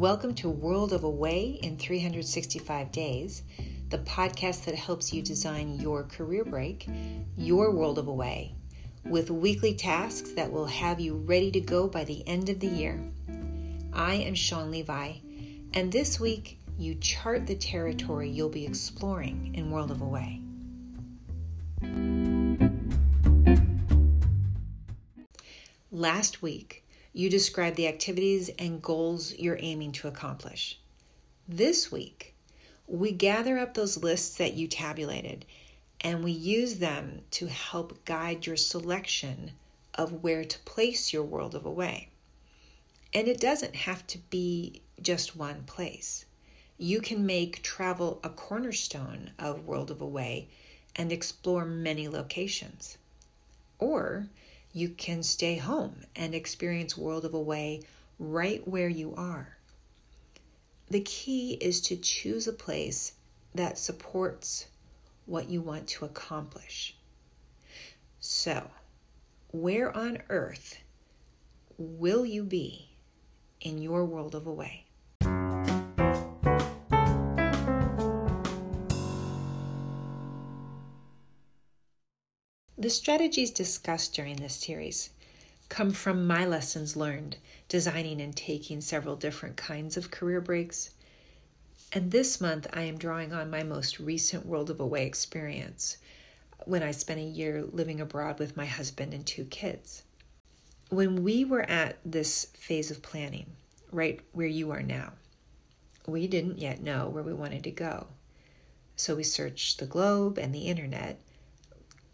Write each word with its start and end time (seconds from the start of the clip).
Welcome 0.00 0.34
to 0.36 0.48
World 0.48 0.94
of 0.94 1.04
Away 1.04 1.58
in 1.62 1.76
365 1.76 2.90
Days, 2.90 3.42
the 3.90 3.98
podcast 3.98 4.64
that 4.64 4.74
helps 4.74 5.12
you 5.12 5.20
design 5.20 5.78
your 5.78 6.04
career 6.04 6.42
break, 6.42 6.88
your 7.36 7.70
world 7.70 7.98
of 7.98 8.08
away, 8.08 8.54
with 9.04 9.30
weekly 9.30 9.74
tasks 9.74 10.32
that 10.32 10.50
will 10.50 10.64
have 10.64 11.00
you 11.00 11.16
ready 11.16 11.50
to 11.50 11.60
go 11.60 11.86
by 11.86 12.04
the 12.04 12.26
end 12.26 12.48
of 12.48 12.60
the 12.60 12.66
year. 12.66 12.98
I 13.92 14.14
am 14.14 14.34
Sean 14.34 14.70
Levi, 14.70 15.16
and 15.74 15.92
this 15.92 16.18
week 16.18 16.58
you 16.78 16.94
chart 16.94 17.46
the 17.46 17.56
territory 17.56 18.30
you'll 18.30 18.48
be 18.48 18.64
exploring 18.64 19.54
in 19.54 19.70
World 19.70 19.90
of 19.90 20.00
Away. 20.00 20.40
Last 25.92 26.40
week, 26.40 26.86
you 27.12 27.28
describe 27.28 27.74
the 27.74 27.88
activities 27.88 28.50
and 28.58 28.82
goals 28.82 29.34
you're 29.34 29.58
aiming 29.60 29.92
to 29.92 30.08
accomplish. 30.08 30.78
This 31.48 31.90
week, 31.90 32.34
we 32.86 33.12
gather 33.12 33.58
up 33.58 33.74
those 33.74 33.96
lists 33.96 34.36
that 34.36 34.54
you 34.54 34.68
tabulated 34.68 35.44
and 36.00 36.24
we 36.24 36.32
use 36.32 36.76
them 36.76 37.22
to 37.30 37.46
help 37.46 38.04
guide 38.04 38.46
your 38.46 38.56
selection 38.56 39.52
of 39.94 40.22
where 40.22 40.44
to 40.44 40.58
place 40.60 41.12
your 41.12 41.24
world 41.24 41.54
of 41.54 41.66
away. 41.66 42.08
And 43.12 43.26
it 43.28 43.40
doesn't 43.40 43.74
have 43.74 44.06
to 44.08 44.18
be 44.30 44.80
just 45.02 45.36
one 45.36 45.64
place. 45.64 46.24
You 46.78 47.00
can 47.00 47.26
make 47.26 47.62
travel 47.62 48.20
a 48.22 48.30
cornerstone 48.30 49.32
of 49.38 49.66
World 49.66 49.90
of 49.90 50.00
Away 50.00 50.48
and 50.96 51.12
explore 51.12 51.64
many 51.64 52.08
locations. 52.08 52.96
Or 53.78 54.28
you 54.72 54.88
can 54.88 55.22
stay 55.22 55.56
home 55.56 56.04
and 56.14 56.34
experience 56.34 56.96
World 56.96 57.24
of 57.24 57.34
Away 57.34 57.82
right 58.18 58.66
where 58.66 58.88
you 58.88 59.14
are. 59.16 59.56
The 60.88 61.00
key 61.00 61.54
is 61.54 61.80
to 61.82 61.96
choose 61.96 62.46
a 62.46 62.52
place 62.52 63.12
that 63.54 63.78
supports 63.78 64.66
what 65.26 65.48
you 65.48 65.60
want 65.60 65.86
to 65.88 66.04
accomplish. 66.04 66.96
So, 68.20 68.70
where 69.52 69.96
on 69.96 70.18
earth 70.28 70.78
will 71.78 72.26
you 72.26 72.44
be 72.44 72.90
in 73.60 73.78
your 73.78 74.04
world 74.04 74.34
of 74.34 74.46
away? 74.46 74.86
The 82.80 82.88
strategies 82.88 83.50
discussed 83.50 84.14
during 84.14 84.36
this 84.36 84.54
series 84.54 85.10
come 85.68 85.92
from 85.92 86.26
my 86.26 86.46
lessons 86.46 86.96
learned 86.96 87.36
designing 87.68 88.22
and 88.22 88.34
taking 88.34 88.80
several 88.80 89.16
different 89.16 89.58
kinds 89.58 89.98
of 89.98 90.10
career 90.10 90.40
breaks. 90.40 90.88
And 91.92 92.10
this 92.10 92.40
month, 92.40 92.66
I 92.72 92.84
am 92.84 92.96
drawing 92.96 93.34
on 93.34 93.50
my 93.50 93.62
most 93.62 94.00
recent 94.00 94.46
World 94.46 94.70
of 94.70 94.80
Away 94.80 95.04
experience 95.04 95.98
when 96.64 96.82
I 96.82 96.90
spent 96.90 97.20
a 97.20 97.24
year 97.24 97.64
living 97.64 98.00
abroad 98.00 98.38
with 98.38 98.56
my 98.56 98.64
husband 98.64 99.12
and 99.12 99.26
two 99.26 99.44
kids. 99.44 100.02
When 100.88 101.22
we 101.22 101.44
were 101.44 101.68
at 101.68 101.98
this 102.02 102.46
phase 102.54 102.90
of 102.90 103.02
planning, 103.02 103.56
right 103.92 104.22
where 104.32 104.46
you 104.46 104.70
are 104.70 104.82
now, 104.82 105.12
we 106.06 106.26
didn't 106.26 106.60
yet 106.60 106.80
know 106.80 107.10
where 107.10 107.22
we 107.22 107.34
wanted 107.34 107.62
to 107.64 107.70
go. 107.70 108.06
So 108.96 109.16
we 109.16 109.22
searched 109.22 109.80
the 109.80 109.86
globe 109.86 110.38
and 110.38 110.54
the 110.54 110.68
internet 110.68 111.20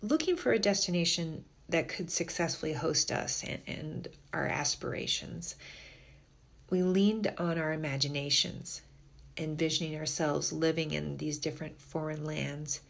looking 0.02 0.36
for 0.36 0.52
a 0.52 0.58
destination 0.58 1.44
that 1.68 1.88
could 1.88 2.10
successfully 2.10 2.72
host 2.72 3.10
us 3.10 3.42
and, 3.42 3.60
and 3.66 4.08
our 4.32 4.46
aspirations. 4.46 5.56
We 6.70 6.82
leaned 6.82 7.32
on 7.38 7.58
our 7.58 7.72
imaginations, 7.72 8.82
envisioning 9.36 9.96
ourselves 9.96 10.52
living 10.52 10.92
in 10.92 11.16
these 11.16 11.38
different 11.38 11.80
foreign 11.80 12.24
lands. 12.24 12.80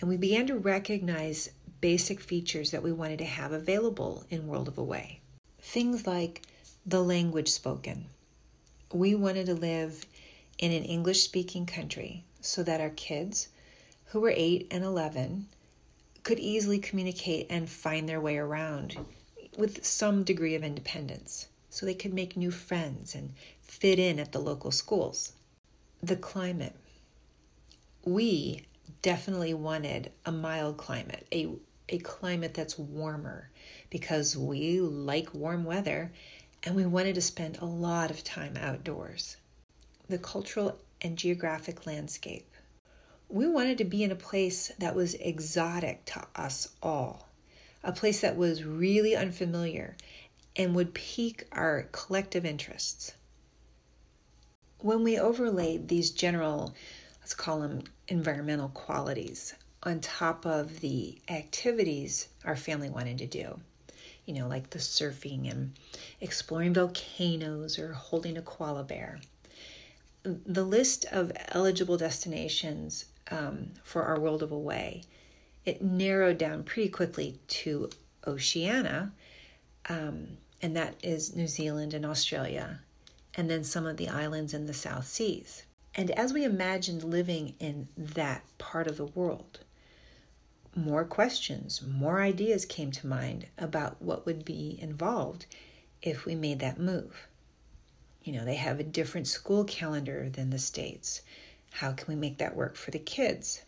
And 0.00 0.08
we 0.08 0.16
began 0.16 0.46
to 0.48 0.56
recognize 0.56 1.50
basic 1.80 2.20
features 2.20 2.70
that 2.70 2.82
we 2.82 2.92
wanted 2.92 3.18
to 3.18 3.24
have 3.24 3.52
available 3.52 4.24
in 4.30 4.46
World 4.46 4.68
of 4.68 4.78
Away. 4.78 5.20
Things 5.60 6.06
like 6.06 6.42
the 6.86 7.02
language 7.02 7.48
spoken. 7.48 8.06
We 8.92 9.14
wanted 9.14 9.46
to 9.46 9.54
live 9.54 10.06
in 10.58 10.70
an 10.72 10.84
English 10.84 11.22
speaking 11.22 11.66
country 11.66 12.24
so 12.40 12.62
that 12.62 12.80
our 12.80 12.90
kids, 12.90 13.48
who 14.06 14.20
were 14.20 14.34
8 14.36 14.68
and 14.70 14.84
11, 14.84 15.46
could 16.22 16.38
easily 16.38 16.78
communicate 16.78 17.46
and 17.50 17.68
find 17.68 18.08
their 18.08 18.20
way 18.20 18.36
around 18.36 18.96
with 19.56 19.84
some 19.84 20.22
degree 20.22 20.54
of 20.54 20.62
independence 20.62 21.48
so 21.68 21.84
they 21.84 21.94
could 21.94 22.14
make 22.14 22.36
new 22.36 22.50
friends 22.50 23.14
and 23.14 23.34
fit 23.60 23.98
in 23.98 24.18
at 24.18 24.32
the 24.32 24.38
local 24.38 24.70
schools. 24.70 25.32
The 26.02 26.16
climate. 26.16 26.76
We 28.04 28.66
definitely 29.00 29.54
wanted 29.54 30.12
a 30.24 30.32
mild 30.32 30.76
climate, 30.76 31.26
a, 31.32 31.48
a 31.88 31.98
climate 31.98 32.54
that's 32.54 32.78
warmer 32.78 33.50
because 33.90 34.36
we 34.36 34.80
like 34.80 35.34
warm 35.34 35.64
weather 35.64 36.12
and 36.62 36.76
we 36.76 36.86
wanted 36.86 37.14
to 37.16 37.22
spend 37.22 37.58
a 37.58 37.64
lot 37.64 38.10
of 38.10 38.22
time 38.22 38.56
outdoors. 38.56 39.36
The 40.08 40.18
cultural 40.18 40.78
and 41.00 41.18
geographic 41.18 41.86
landscape 41.86 42.46
we 43.32 43.48
wanted 43.48 43.78
to 43.78 43.84
be 43.84 44.04
in 44.04 44.12
a 44.12 44.16
place 44.16 44.70
that 44.78 44.94
was 44.94 45.14
exotic 45.14 46.04
to 46.04 46.22
us 46.36 46.68
all, 46.82 47.30
a 47.82 47.90
place 47.90 48.20
that 48.20 48.36
was 48.36 48.62
really 48.62 49.16
unfamiliar 49.16 49.96
and 50.54 50.74
would 50.74 50.92
pique 50.92 51.46
our 51.50 51.88
collective 51.92 52.44
interests. 52.44 53.12
When 54.80 55.02
we 55.02 55.18
overlaid 55.18 55.88
these 55.88 56.10
general, 56.10 56.74
let's 57.20 57.32
call 57.32 57.60
them 57.60 57.84
environmental 58.06 58.68
qualities, 58.68 59.54
on 59.82 60.00
top 60.00 60.44
of 60.44 60.80
the 60.80 61.18
activities 61.30 62.28
our 62.44 62.54
family 62.54 62.90
wanted 62.90 63.16
to 63.16 63.26
do, 63.26 63.58
you 64.26 64.34
know, 64.34 64.46
like 64.46 64.68
the 64.68 64.78
surfing 64.78 65.50
and 65.50 65.72
exploring 66.20 66.74
volcanoes 66.74 67.78
or 67.78 67.94
holding 67.94 68.36
a 68.36 68.42
koala 68.42 68.84
bear. 68.84 69.20
The 70.22 70.64
list 70.64 71.06
of 71.06 71.32
eligible 71.48 71.96
destinations 71.96 73.06
um, 73.30 73.70
for 73.82 74.02
our 74.02 74.18
world 74.18 74.42
of 74.42 74.52
away, 74.52 75.04
it 75.64 75.82
narrowed 75.82 76.38
down 76.38 76.64
pretty 76.64 76.88
quickly 76.88 77.38
to 77.48 77.88
Oceania, 78.26 79.12
um, 79.88 80.36
and 80.60 80.76
that 80.76 80.94
is 81.02 81.34
New 81.34 81.46
Zealand 81.46 81.94
and 81.94 82.04
Australia, 82.04 82.80
and 83.34 83.48
then 83.48 83.64
some 83.64 83.86
of 83.86 83.96
the 83.96 84.08
islands 84.08 84.54
in 84.54 84.66
the 84.66 84.74
South 84.74 85.06
Seas. 85.06 85.64
And 85.94 86.10
as 86.12 86.32
we 86.32 86.44
imagined 86.44 87.04
living 87.04 87.54
in 87.58 87.88
that 87.96 88.44
part 88.58 88.86
of 88.86 88.96
the 88.96 89.06
world, 89.06 89.60
more 90.74 91.04
questions, 91.04 91.82
more 91.82 92.22
ideas 92.22 92.64
came 92.64 92.90
to 92.92 93.06
mind 93.06 93.46
about 93.58 94.00
what 94.00 94.24
would 94.24 94.44
be 94.44 94.78
involved 94.80 95.44
if 96.00 96.24
we 96.24 96.34
made 96.34 96.60
that 96.60 96.80
move. 96.80 97.28
You 98.24 98.32
know, 98.32 98.44
they 98.44 98.54
have 98.54 98.80
a 98.80 98.84
different 98.84 99.26
school 99.26 99.64
calendar 99.64 100.30
than 100.30 100.50
the 100.50 100.58
States. 100.58 101.22
How 101.72 101.92
can 101.92 102.06
we 102.06 102.14
make 102.14 102.38
that 102.38 102.54
work 102.54 102.76
for 102.76 102.90
the 102.90 102.98
kids? 102.98 103.62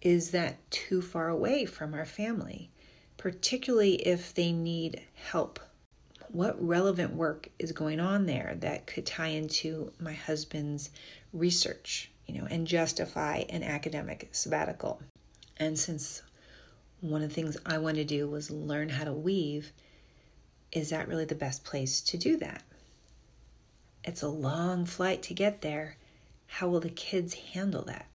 Is 0.00 0.32
that 0.32 0.70
too 0.70 1.00
far 1.00 1.28
away 1.28 1.64
from 1.64 1.94
our 1.94 2.04
family, 2.04 2.70
particularly 3.16 3.94
if 4.06 4.34
they 4.34 4.52
need 4.52 5.00
help? 5.14 5.60
What 6.28 6.62
relevant 6.62 7.14
work 7.14 7.48
is 7.58 7.72
going 7.72 8.00
on 8.00 8.26
there 8.26 8.56
that 8.60 8.86
could 8.86 9.06
tie 9.06 9.28
into 9.28 9.92
my 10.00 10.12
husband's 10.12 10.90
research, 11.32 12.10
you 12.26 12.34
know, 12.34 12.46
and 12.50 12.66
justify 12.66 13.44
an 13.48 13.62
academic 13.62 14.28
sabbatical? 14.32 15.00
And 15.58 15.78
since 15.78 16.22
one 17.00 17.22
of 17.22 17.28
the 17.28 17.34
things 17.34 17.56
I 17.64 17.78
want 17.78 17.96
to 17.96 18.04
do 18.04 18.28
was 18.28 18.50
learn 18.50 18.88
how 18.88 19.04
to 19.04 19.12
weave, 19.12 19.72
is 20.72 20.90
that 20.90 21.06
really 21.06 21.26
the 21.26 21.34
best 21.34 21.64
place 21.64 22.00
to 22.00 22.16
do 22.16 22.36
that? 22.38 22.62
It's 24.04 24.22
a 24.22 24.28
long 24.28 24.84
flight 24.84 25.22
to 25.24 25.34
get 25.34 25.60
there, 25.60 25.96
how 26.52 26.68
will 26.68 26.80
the 26.80 26.90
kids 26.90 27.32
handle 27.32 27.82
that? 27.82 28.06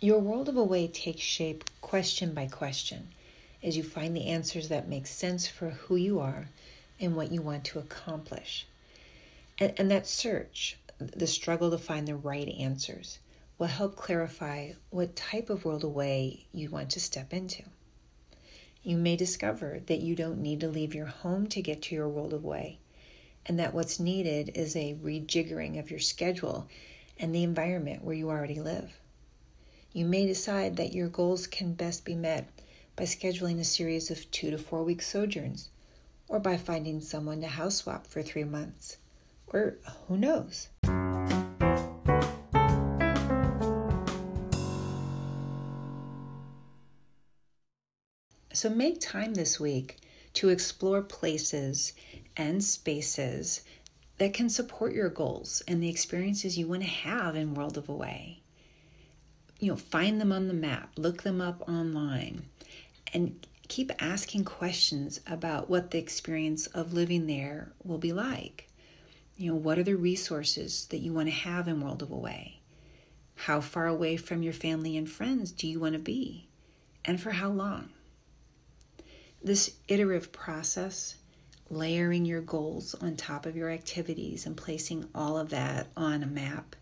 Your 0.00 0.18
world 0.18 0.48
of 0.48 0.56
away 0.56 0.88
takes 0.88 1.20
shape 1.20 1.64
question 1.82 2.32
by 2.32 2.46
question 2.46 3.08
as 3.62 3.76
you 3.76 3.82
find 3.82 4.16
the 4.16 4.28
answers 4.28 4.68
that 4.68 4.88
make 4.88 5.06
sense 5.06 5.46
for 5.46 5.68
who 5.68 5.96
you 5.96 6.18
are 6.18 6.48
and 6.98 7.14
what 7.14 7.30
you 7.30 7.42
want 7.42 7.64
to 7.66 7.78
accomplish. 7.78 8.66
And, 9.58 9.74
and 9.76 9.90
that 9.90 10.06
search, 10.06 10.78
the 10.98 11.26
struggle 11.26 11.70
to 11.70 11.78
find 11.78 12.08
the 12.08 12.16
right 12.16 12.48
answers, 12.48 13.18
will 13.62 13.68
help 13.68 13.94
clarify 13.94 14.72
what 14.90 15.14
type 15.14 15.48
of 15.48 15.64
world 15.64 15.84
away 15.84 16.44
you 16.52 16.68
want 16.68 16.90
to 16.90 16.98
step 16.98 17.32
into. 17.32 17.62
You 18.82 18.96
may 18.96 19.14
discover 19.14 19.80
that 19.86 20.00
you 20.00 20.16
don't 20.16 20.42
need 20.42 20.58
to 20.62 20.68
leave 20.68 20.96
your 20.96 21.06
home 21.06 21.46
to 21.46 21.62
get 21.62 21.80
to 21.82 21.94
your 21.94 22.08
world 22.08 22.32
away, 22.32 22.80
and 23.46 23.60
that 23.60 23.72
what's 23.72 24.00
needed 24.00 24.50
is 24.56 24.74
a 24.74 24.96
rejiggering 25.00 25.78
of 25.78 25.92
your 25.92 26.00
schedule 26.00 26.66
and 27.20 27.32
the 27.32 27.44
environment 27.44 28.02
where 28.02 28.16
you 28.16 28.30
already 28.30 28.58
live. 28.58 28.98
You 29.92 30.06
may 30.06 30.26
decide 30.26 30.74
that 30.74 30.92
your 30.92 31.06
goals 31.06 31.46
can 31.46 31.74
best 31.74 32.04
be 32.04 32.16
met 32.16 32.48
by 32.96 33.04
scheduling 33.04 33.60
a 33.60 33.64
series 33.64 34.10
of 34.10 34.28
two 34.32 34.50
to 34.50 34.58
four 34.58 34.82
week 34.82 35.02
sojourns, 35.02 35.68
or 36.26 36.40
by 36.40 36.56
finding 36.56 37.00
someone 37.00 37.40
to 37.42 37.46
house 37.46 37.76
swap 37.76 38.08
for 38.08 38.22
three 38.22 38.42
months, 38.42 38.96
or 39.46 39.76
who 40.08 40.16
knows? 40.16 40.66
So 48.54 48.68
make 48.68 49.00
time 49.00 49.32
this 49.32 49.58
week 49.58 49.96
to 50.34 50.50
explore 50.50 51.00
places 51.00 51.94
and 52.36 52.62
spaces 52.62 53.62
that 54.18 54.34
can 54.34 54.50
support 54.50 54.92
your 54.92 55.08
goals 55.08 55.62
and 55.66 55.82
the 55.82 55.88
experiences 55.88 56.58
you 56.58 56.66
want 56.66 56.82
to 56.82 56.88
have 56.88 57.34
in 57.34 57.54
World 57.54 57.78
of 57.78 57.88
Away. 57.88 58.42
You 59.58 59.70
know, 59.70 59.76
find 59.76 60.20
them 60.20 60.32
on 60.32 60.48
the 60.48 60.54
map, 60.54 60.90
look 60.96 61.22
them 61.22 61.40
up 61.40 61.66
online, 61.66 62.44
and 63.14 63.46
keep 63.68 63.90
asking 63.98 64.44
questions 64.44 65.20
about 65.26 65.70
what 65.70 65.90
the 65.90 65.98
experience 65.98 66.66
of 66.66 66.92
living 66.92 67.26
there 67.26 67.72
will 67.82 67.96
be 67.96 68.12
like. 68.12 68.68
You 69.38 69.52
know, 69.52 69.56
what 69.56 69.78
are 69.78 69.82
the 69.82 69.96
resources 69.96 70.86
that 70.90 70.98
you 70.98 71.14
want 71.14 71.28
to 71.28 71.34
have 71.34 71.68
in 71.68 71.80
World 71.80 72.02
of 72.02 72.10
Away? 72.10 72.60
How 73.34 73.62
far 73.62 73.86
away 73.86 74.18
from 74.18 74.42
your 74.42 74.52
family 74.52 74.98
and 74.98 75.08
friends 75.08 75.52
do 75.52 75.66
you 75.66 75.80
want 75.80 75.94
to 75.94 75.98
be? 75.98 76.48
And 77.02 77.18
for 77.18 77.30
how 77.30 77.48
long? 77.48 77.88
This 79.44 79.72
iterative 79.88 80.30
process 80.30 81.16
layering 81.68 82.24
your 82.24 82.42
goals 82.42 82.94
on 82.94 83.16
top 83.16 83.44
of 83.44 83.56
your 83.56 83.70
activities 83.70 84.46
and 84.46 84.56
placing 84.56 85.08
all 85.14 85.36
of 85.36 85.48
that 85.50 85.88
on 85.96 86.22
a 86.22 86.26
map 86.26 86.76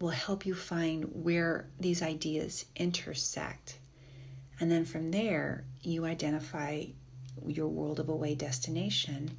will 0.00 0.08
help 0.08 0.44
you 0.44 0.54
find 0.54 1.04
where 1.12 1.68
these 1.78 2.02
ideas 2.02 2.64
intersect. 2.74 3.78
And 4.58 4.70
then 4.70 4.84
from 4.84 5.12
there, 5.12 5.64
you 5.82 6.06
identify 6.06 6.86
your 7.46 7.68
world 7.68 8.00
of 8.00 8.08
away 8.08 8.34
destination 8.34 9.36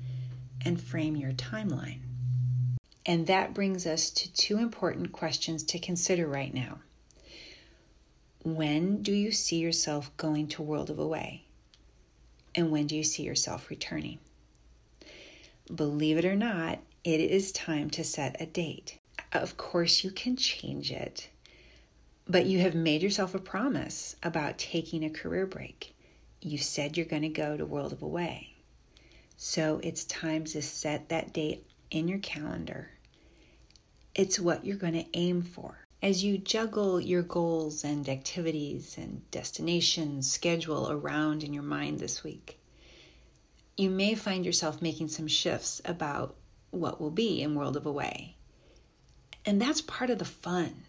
and 0.63 0.81
frame 0.81 1.18
your 1.18 1.33
timeline. 1.33 2.00
And 3.06 3.28
that 3.28 3.54
brings 3.54 3.86
us 3.86 4.10
to 4.12 4.31
two 4.31 4.57
important 4.57 5.12
questions 5.12 5.63
to 5.63 5.80
consider 5.80 6.28
right 6.28 6.54
now. 6.54 6.80
When 8.44 9.01
do 9.01 9.12
you 9.12 9.31
see 9.31 9.57
yourself 9.57 10.16
going 10.18 10.48
to 10.50 10.62
World 10.62 10.89
of 10.89 10.98
Away? 10.98 11.45
And 12.56 12.71
when 12.71 12.88
do 12.88 12.95
you 12.95 13.03
see 13.03 13.24
yourself 13.24 13.69
returning? 13.69 14.19
Believe 15.74 16.18
it 16.18 16.25
or 16.25 16.36
not, 16.36 16.80
it 17.03 17.19
is 17.19 17.51
time 17.51 17.89
to 17.92 18.03
set 18.03 18.42
a 18.42 18.45
date. 18.45 18.98
Of 19.31 19.57
course, 19.57 20.03
you 20.03 20.12
can 20.12 20.36
change 20.36 20.92
it, 20.92 21.30
but 22.27 22.45
you 22.45 22.59
have 22.59 22.75
made 22.75 23.01
yourself 23.01 23.33
a 23.33 23.39
promise 23.39 24.15
about 24.21 24.57
taking 24.57 25.03
a 25.06 25.09
career 25.09 25.45
break. 25.45 25.95
You 26.42 26.57
said 26.57 26.98
you're 26.98 27.06
going 27.06 27.21
to 27.21 27.30
go 27.30 27.56
to 27.56 27.65
World 27.65 27.94
of 27.94 28.01
Away. 28.01 28.54
So 29.38 29.80
it's 29.83 30.04
time 30.06 30.44
to 30.45 30.62
set 30.62 31.09
that 31.09 31.33
date 31.33 31.65
in 31.89 32.07
your 32.07 32.19
calendar. 32.19 32.92
It's 34.13 34.39
what 34.39 34.65
you're 34.65 34.75
going 34.75 34.94
to 34.94 35.06
aim 35.13 35.42
for. 35.42 35.81
As 36.01 36.24
you 36.24 36.39
juggle 36.39 37.00
your 37.00 37.21
goals 37.21 37.83
and 37.83 38.09
activities 38.09 38.98
and 38.98 39.30
destinations, 39.30 40.31
schedule 40.31 40.89
around 40.89 41.44
in 41.44 41.53
your 41.53 41.62
mind 41.62 42.00
this 42.00 42.24
week, 42.24 42.59
you 43.77 43.92
may 43.92 44.15
find 44.15 44.44
yourself 44.44 44.81
making 44.81 45.09
some 45.09 45.27
shifts 45.27 45.80
about 45.86 46.36
what 46.71 47.00
will 47.00 47.12
be 47.12 47.44
in 47.44 47.53
World 47.53 47.77
of 47.77 47.86
Away. 47.86 48.36
And 49.45 49.62
that's 49.62 49.81
part 49.81 50.09
of 50.09 50.18
the 50.18 50.25
fun. 50.25 50.86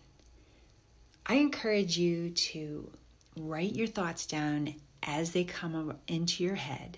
I 1.27 1.35
encourage 1.35 1.99
you 1.99 2.31
to 2.31 2.91
write 3.37 3.77
your 3.77 3.89
thoughts 3.89 4.25
down 4.25 4.77
as 5.03 5.33
they 5.33 5.45
come 5.45 5.99
into 6.07 6.43
your 6.43 6.55
head 6.55 6.97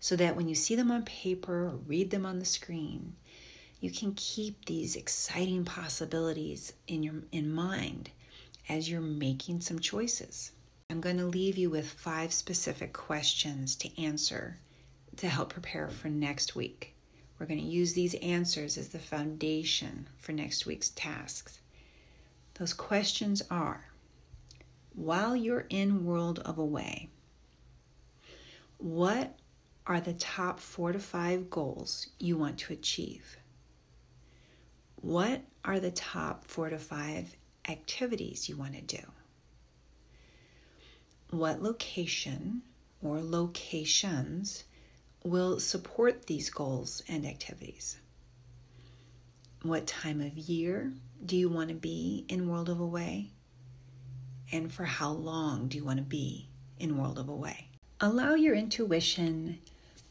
so 0.00 0.16
that 0.16 0.36
when 0.36 0.48
you 0.48 0.54
see 0.54 0.74
them 0.74 0.90
on 0.90 1.04
paper 1.04 1.66
or 1.66 1.76
read 1.86 2.10
them 2.10 2.24
on 2.24 2.38
the 2.38 2.46
screen, 2.46 3.14
you 3.82 3.90
can 3.90 4.14
keep 4.14 4.64
these 4.64 4.94
exciting 4.94 5.64
possibilities 5.64 6.72
in 6.86 7.02
your 7.02 7.16
in 7.32 7.52
mind 7.52 8.08
as 8.68 8.88
you're 8.88 9.00
making 9.00 9.60
some 9.60 9.80
choices. 9.80 10.52
I'm 10.88 11.00
going 11.00 11.16
to 11.16 11.26
leave 11.26 11.58
you 11.58 11.68
with 11.68 11.90
five 11.90 12.32
specific 12.32 12.92
questions 12.92 13.74
to 13.74 14.00
answer 14.00 14.56
to 15.16 15.28
help 15.28 15.48
prepare 15.48 15.88
for 15.88 16.08
next 16.08 16.54
week. 16.54 16.94
We're 17.36 17.46
going 17.46 17.58
to 17.58 17.66
use 17.66 17.92
these 17.92 18.14
answers 18.14 18.78
as 18.78 18.90
the 18.90 19.00
foundation 19.00 20.06
for 20.16 20.30
next 20.30 20.64
week's 20.64 20.90
tasks. 20.90 21.58
Those 22.54 22.72
questions 22.72 23.42
are 23.50 23.86
while 24.94 25.34
you're 25.34 25.66
in 25.70 26.04
World 26.04 26.38
of 26.38 26.56
Away, 26.56 27.08
what 28.78 29.36
are 29.88 30.00
the 30.00 30.12
top 30.12 30.60
four 30.60 30.92
to 30.92 31.00
five 31.00 31.50
goals 31.50 32.06
you 32.20 32.36
want 32.36 32.58
to 32.58 32.72
achieve? 32.72 33.38
What 35.02 35.42
are 35.64 35.78
the 35.78 35.90
top 35.90 36.46
four 36.46 36.70
to 36.70 36.78
five 36.78 37.36
activities 37.68 38.48
you 38.48 38.56
want 38.56 38.74
to 38.74 38.96
do? 38.96 39.02
What 41.30 41.62
location 41.62 42.62
or 43.02 43.20
locations 43.20 44.64
will 45.24 45.60
support 45.60 46.26
these 46.26 46.50
goals 46.50 47.02
and 47.08 47.26
activities. 47.26 47.98
What 49.62 49.86
time 49.86 50.20
of 50.20 50.36
year 50.36 50.92
do 51.24 51.36
you 51.36 51.48
want 51.48 51.68
to 51.68 51.74
be 51.74 52.24
in 52.28 52.48
World 52.48 52.68
of 52.68 52.80
Away? 52.80 53.30
And 54.50 54.72
for 54.72 54.84
how 54.84 55.12
long 55.12 55.68
do 55.68 55.78
you 55.78 55.84
want 55.84 55.98
to 55.98 56.04
be 56.04 56.48
in 56.78 56.98
World 56.98 57.18
of 57.18 57.28
Away? 57.28 57.68
Allow 58.00 58.34
your 58.34 58.54
intuition 58.54 59.60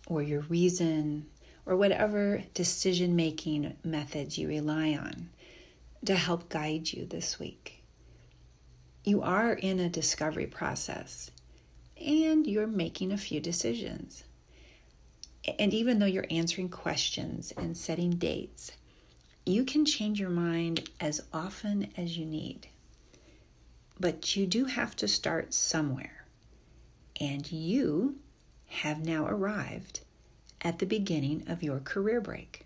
or 0.07 0.23
your 0.23 0.41
reason 0.41 1.25
or 1.65 1.75
whatever 1.75 2.43
decision 2.53 3.15
making 3.15 3.75
methods 3.83 4.37
you 4.37 4.47
rely 4.47 4.93
on 4.93 5.29
to 6.05 6.15
help 6.15 6.49
guide 6.49 6.91
you 6.91 7.05
this 7.05 7.39
week. 7.39 7.83
You 9.03 9.21
are 9.21 9.53
in 9.53 9.79
a 9.79 9.89
discovery 9.89 10.47
process 10.47 11.31
and 11.97 12.47
you're 12.47 12.67
making 12.67 13.11
a 13.11 13.17
few 13.17 13.39
decisions. 13.39 14.23
And 15.59 15.73
even 15.73 15.99
though 15.99 16.05
you're 16.05 16.25
answering 16.29 16.69
questions 16.69 17.51
and 17.57 17.75
setting 17.75 18.11
dates, 18.11 18.71
you 19.45 19.65
can 19.65 19.85
change 19.85 20.19
your 20.19 20.29
mind 20.29 20.89
as 20.99 21.21
often 21.33 21.91
as 21.97 22.17
you 22.17 22.25
need. 22.25 22.67
But 23.99 24.35
you 24.35 24.45
do 24.45 24.65
have 24.65 24.95
to 24.97 25.07
start 25.07 25.53
somewhere. 25.53 26.25
And 27.19 27.51
you 27.51 28.17
have 28.67 29.03
now 29.03 29.25
arrived 29.25 30.01
at 30.61 30.79
the 30.79 30.85
beginning 30.85 31.43
of 31.47 31.63
your 31.63 31.79
career 31.79 32.21
break. 32.21 32.65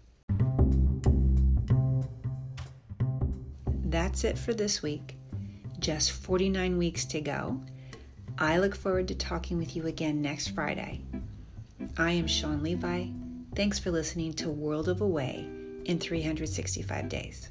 That's 3.85 4.23
it 4.23 4.37
for 4.37 4.53
this 4.53 4.81
week. 4.81 5.15
Just 5.79 6.11
49 6.11 6.77
weeks 6.77 7.05
to 7.05 7.21
go. 7.21 7.61
I 8.37 8.57
look 8.57 8.75
forward 8.75 9.07
to 9.07 9.15
talking 9.15 9.57
with 9.57 9.75
you 9.75 9.87
again 9.87 10.21
next 10.21 10.49
Friday. 10.49 11.01
I 11.97 12.11
am 12.11 12.27
Sean 12.27 12.61
Levi. 12.61 13.07
Thanks 13.55 13.79
for 13.79 13.91
listening 13.91 14.33
to 14.33 14.49
World 14.49 14.89
of 14.89 14.99
Away 14.99 15.47
in 15.85 15.99
365 15.99 17.07
Days. 17.07 17.49